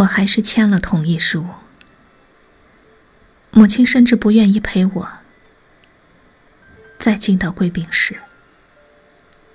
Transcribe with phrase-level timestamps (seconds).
[0.00, 1.46] 我还是签了同意书。
[3.50, 5.10] 母亲甚至不愿意陪我
[6.98, 8.18] 再进到贵宾室，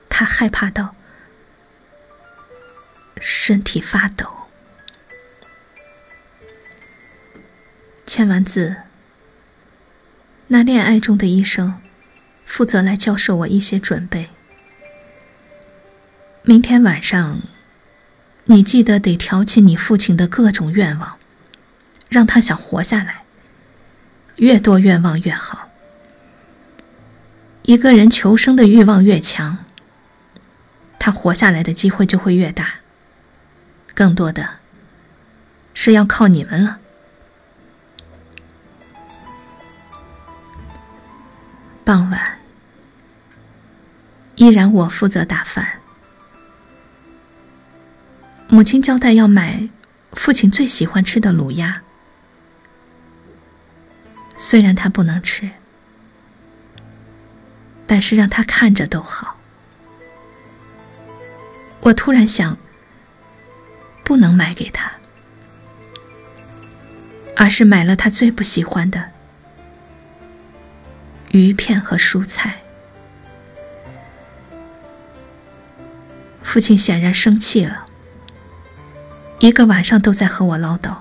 [0.10, 0.96] 她害怕到
[3.20, 4.28] 身体发抖。
[8.06, 8.76] 签完字，
[10.48, 11.82] 那恋爱中的医生
[12.46, 14.30] 负责来教授我一些准备。
[16.44, 17.42] 明天晚上，
[18.46, 21.18] 你记得得挑起你父亲的各种愿望，
[22.10, 23.24] 让他想活下来。
[24.38, 25.70] 越多愿望越好。
[27.64, 29.58] 一个人求生的欲望越强，
[31.00, 32.76] 他活下来的机会就会越大。
[33.94, 34.48] 更多的
[35.74, 36.80] 是要靠你们了。
[41.84, 42.40] 傍晚，
[44.36, 45.75] 依然我负责打饭。
[48.56, 49.68] 母亲交代要买
[50.14, 51.82] 父亲最喜欢吃的卤鸭。
[54.38, 55.50] 虽然他不能吃，
[57.86, 59.36] 但是让他看着都好。
[61.82, 62.58] 我突然想，
[64.06, 64.90] 不能买给他，
[67.36, 69.12] 而是买了他最不喜欢的
[71.32, 72.56] 鱼片和蔬菜。
[76.42, 77.85] 父亲显然生气了，
[79.46, 80.98] 一个晚上都在和我唠叨。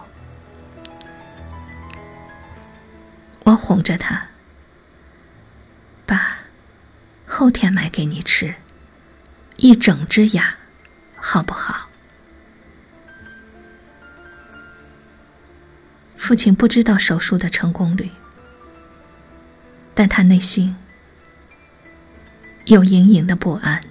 [3.42, 4.22] 我哄着他
[6.04, 6.36] ：“爸，
[7.26, 8.54] 后天买给你吃，
[9.56, 10.54] 一整只鸭，
[11.16, 11.88] 好不好？”
[16.18, 18.10] 父亲不知道手术的成功率，
[19.94, 20.76] 但他内心
[22.66, 23.82] 有隐隐的不安。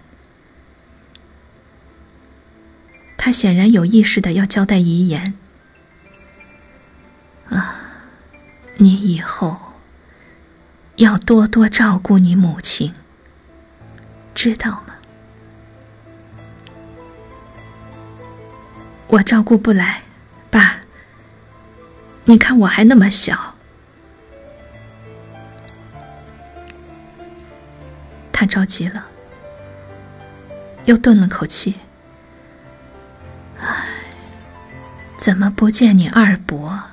[3.26, 5.34] 他显然有意识的要交代遗言。
[7.48, 7.80] 啊。
[8.76, 9.58] 你以后
[10.98, 12.94] 要多多照顾你母亲，
[14.36, 14.96] 知道吗？
[19.08, 20.02] 我照顾不来，
[20.50, 20.82] 爸。
[22.26, 23.56] 你看我还那么小。
[28.34, 29.08] 他着急了，
[30.84, 31.74] 又顿了口气。
[35.24, 36.84] 怎么不见你二伯？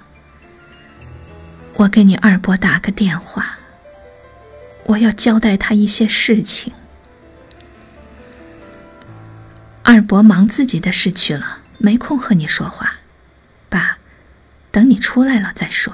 [1.74, 3.58] 我给你二伯打个电话，
[4.84, 6.72] 我要交代他一些事情。
[9.82, 13.00] 二伯忙自己的事去了，没空和你说话。
[13.68, 13.98] 爸，
[14.70, 15.92] 等你出来了再说。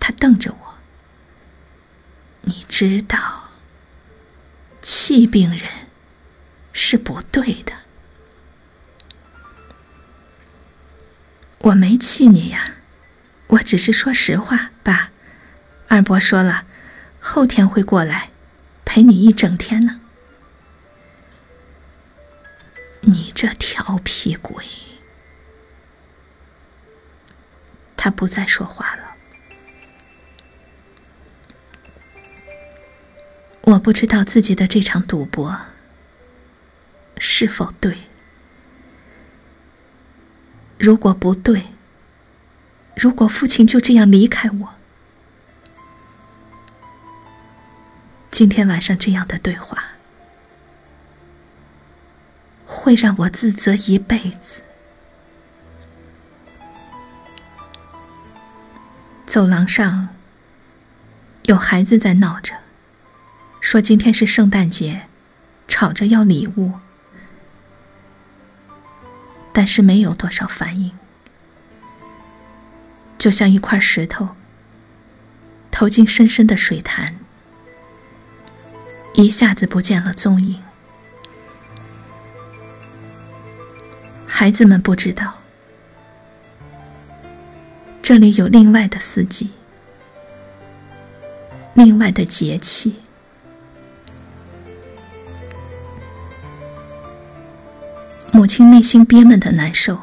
[0.00, 0.74] 他瞪着我，
[2.40, 3.50] 你知道，
[4.82, 5.62] 气病人
[6.72, 7.72] 是不对的。
[11.68, 12.76] 我没气你呀。
[13.48, 15.10] 我只是说实话，爸。
[15.88, 16.66] 二伯说了，
[17.18, 18.30] 后天会过来
[18.84, 20.00] 陪你一整天呢。
[23.00, 24.64] 你这调皮鬼！
[27.96, 29.14] 他不再说话了。
[33.62, 35.58] 我不知道自己的这场赌博
[37.18, 37.96] 是否对。
[40.78, 41.62] 如果不对，
[42.96, 44.74] 如果父亲就这样离开我，
[48.30, 49.82] 今天晚上这样的对话
[52.64, 54.62] 会让我自责一辈子。
[59.26, 60.08] 走廊上
[61.42, 62.54] 有孩子在闹着，
[63.60, 65.08] 说今天是圣诞节，
[65.66, 66.72] 吵着要礼物，
[69.52, 70.92] 但是没有多少反应。
[73.18, 74.28] 就像一块石头
[75.70, 77.16] 投进深深的水潭，
[79.14, 80.62] 一下子不见了踪影。
[84.26, 85.34] 孩子们不知道，
[88.00, 89.50] 这里有另外的四季，
[91.74, 92.94] 另外的节气。
[98.38, 99.98] 母亲内心憋闷的难受。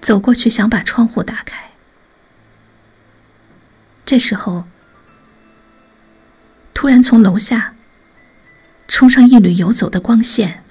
[0.00, 1.70] 走过去想把窗户打开，
[4.04, 4.64] 这时候，
[6.74, 7.76] 突然从楼下
[8.88, 10.64] 冲上一缕游走的光线，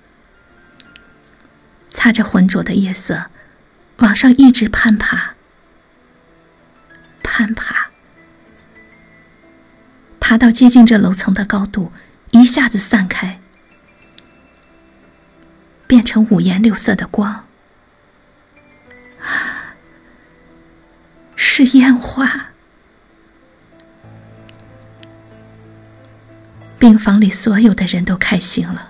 [1.90, 3.28] 擦着浑浊的夜色，
[4.00, 5.36] 往上一直攀爬，
[7.24, 7.88] 攀爬，
[10.20, 11.94] 爬到接近这楼层的高度，
[12.32, 13.40] 一下子散开，
[15.94, 17.30] 变成五颜六色的光。
[19.22, 19.75] 啊
[21.36, 22.48] 是烟花。
[26.80, 28.90] 病房里所有的人都开心了。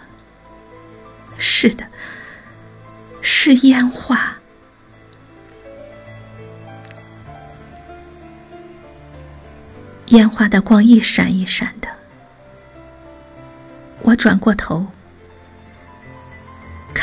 [1.37, 1.85] 是的
[3.21, 4.37] 是烟花。
[10.05, 11.89] 烟花的光一闪一闪的。
[14.03, 14.87] 我转过头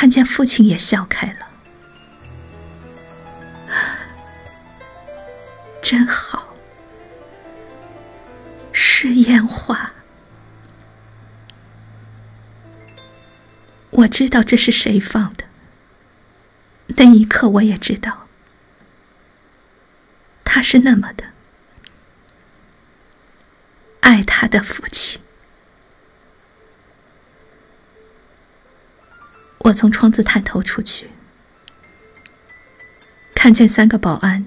[0.00, 1.47] 看见父亲也笑开了，
[5.82, 6.56] 真好，
[8.73, 9.93] 是烟花。
[13.91, 15.44] 我知道这是谁放的，
[16.87, 18.26] 那一刻我也知道，
[20.43, 21.25] 他是那么的。
[24.00, 25.20] 爱他的父亲。
[29.61, 31.11] 我从窗子探头出去，
[33.35, 34.45] 看见三个保安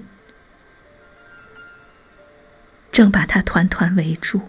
[2.92, 4.42] 正把他团团围住。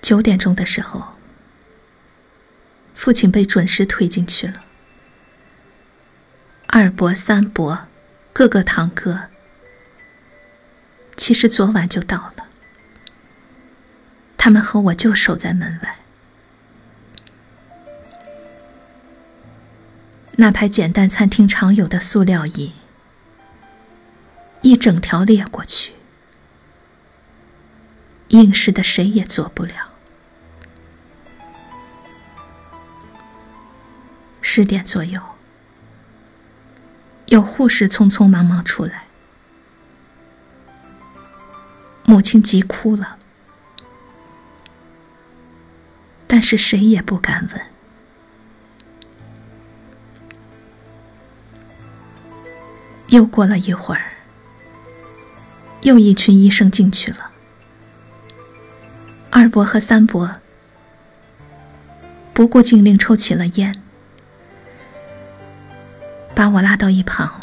[0.00, 1.16] 九点钟的时候，
[2.94, 4.64] 父亲被准时推进去了。
[6.66, 7.88] 二伯、三伯。
[8.34, 9.28] 各个堂哥，
[11.18, 12.41] 其实昨晚就到了。
[14.44, 15.96] 他们和我就守在门外。
[20.32, 22.72] 那排简单餐厅常有的塑料椅，
[24.60, 25.92] 一整条列过去，
[28.30, 29.92] 硬是的谁也坐不了。
[34.40, 35.22] 十点左右。
[37.26, 39.04] 有护士匆匆忙忙出来，
[42.02, 43.18] 母亲急哭了，
[46.42, 47.62] 是谁也不敢问。
[53.08, 54.12] 又过了一会儿，
[55.82, 57.30] 又一群医生进去了，
[59.30, 60.36] 二伯和三伯
[62.32, 63.82] 不顾禁令抽起了烟。
[66.34, 67.40] 把我拉到一旁，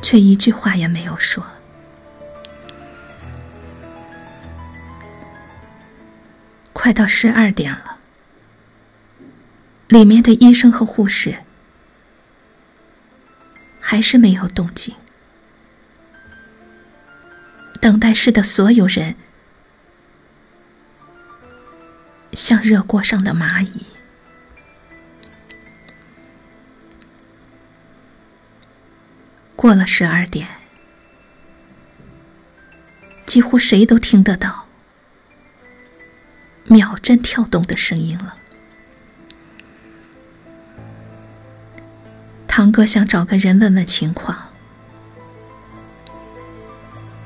[0.00, 1.44] 却一句话也没有说。
[6.82, 8.00] 快到十二点了，
[9.86, 11.44] 里面的医生和护士
[13.80, 14.92] 还是没有动静，
[17.80, 19.14] 等待室的所有人
[22.32, 23.86] 像热锅上的蚂蚁。
[29.54, 30.48] 过了十二点，
[33.24, 34.66] 几乎谁都听得到
[36.64, 38.36] 秒针跳动的声音了。
[42.46, 44.36] 堂哥想找个人问问情况，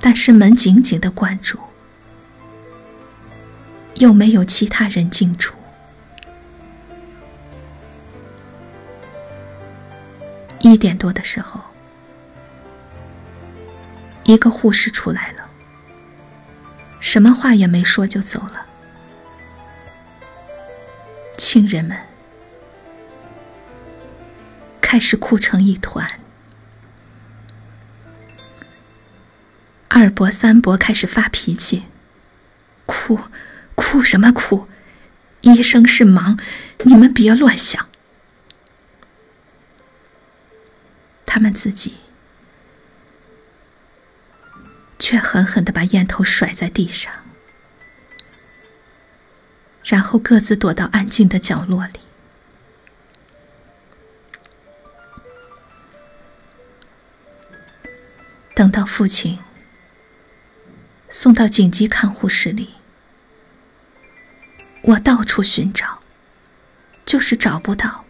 [0.00, 1.58] 但是门紧紧的关住，
[3.94, 5.56] 又没有其他人进出。
[10.60, 11.60] 一点多的时候。
[14.24, 15.48] 一个护士出来了，
[16.98, 18.66] 什么话也没说就走了。
[21.48, 21.96] 亲人们
[24.80, 26.18] 开始哭成一团，
[29.86, 31.84] 二伯、三伯开始发脾气，
[32.84, 33.20] 哭，
[33.76, 34.66] 哭什么哭？
[35.42, 36.36] 医生是忙，
[36.82, 37.88] 你们别乱想。
[41.24, 41.94] 他们自己。
[44.98, 47.12] 却狠狠的把烟头甩在地上，
[49.86, 52.00] 然后各自躲到安静的角落里。
[58.52, 59.38] 等到父亲
[61.08, 62.74] 送到紧急看护室里，
[64.82, 66.00] 我到处寻找，
[67.04, 68.04] 就是找不到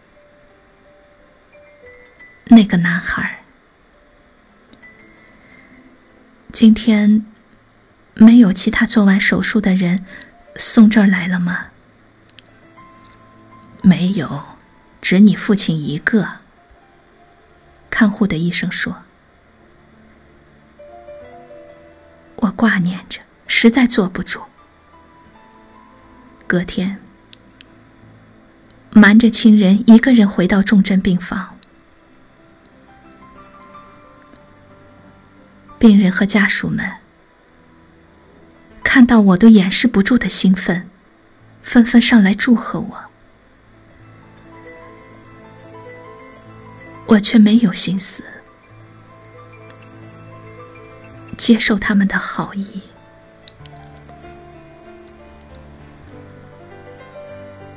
[2.45, 3.43] 那个男孩。
[6.51, 7.23] 今天
[8.15, 10.05] 没有其他做完手术的人
[10.57, 11.67] 送这儿来了吗？
[13.81, 14.43] 没有，
[15.01, 16.27] 只你父亲一个。
[17.89, 19.03] 看护的医生说
[22.37, 24.41] ：“我挂念着，实在坐不住。
[26.45, 26.99] 隔天，
[28.91, 31.55] 瞒着亲人一个人回到重症病房。”
[35.79, 36.91] 病人和家属们
[38.89, 40.89] 看到我都掩饰不住的兴奋，
[41.61, 43.03] 纷纷上来祝贺我。
[47.07, 48.23] 我却没有心思
[51.37, 52.81] 接受他们的好意。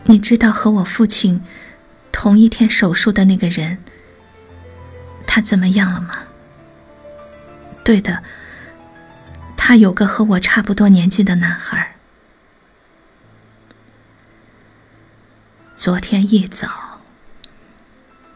[0.04, 1.42] 你知道和我父亲
[2.12, 3.78] 同一天手术的那个人，
[5.26, 6.20] 他怎么样了吗？
[7.84, 8.22] 对的，
[9.70, 11.94] 他有个和我差不多年纪的男孩。
[15.76, 17.00] 昨天一早，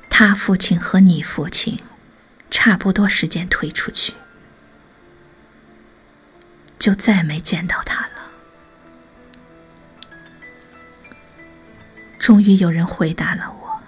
[0.08, 1.80] 他父亲和你父亲
[2.52, 4.14] 差不多时间推出去，
[6.78, 8.12] 就再没见到他了。
[12.20, 13.82] 终于有人回答了我。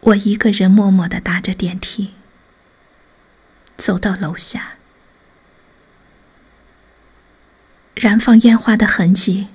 [0.00, 2.10] 我一个人默默的搭着电梯，
[3.76, 4.72] 走到楼下。
[7.94, 9.48] 燃放烟花的痕迹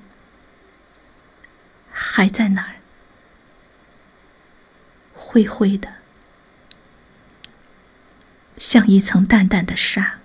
[1.92, 2.76] 还在那儿，
[5.14, 5.94] 灰灰的，
[8.58, 10.20] 像一层淡淡的纱。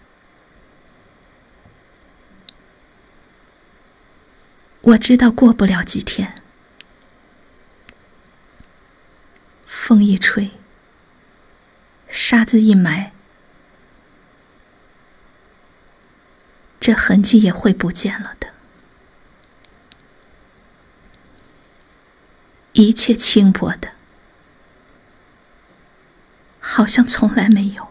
[4.81, 6.43] 我知道过不了几天，
[9.67, 10.53] 风一吹，
[12.09, 13.13] 沙子一埋，
[16.87, 18.47] 这痕迹也会不见了的。
[22.75, 23.89] 一切轻薄的，
[26.61, 27.89] 好像从来没有